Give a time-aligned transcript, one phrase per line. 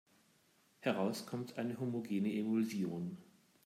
[0.79, 3.19] Heraus kommt eine homogene Emulsion.